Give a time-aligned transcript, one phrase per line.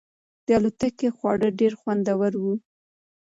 [0.45, 2.53] د الوتکې خواړه ډېر خوندور وو.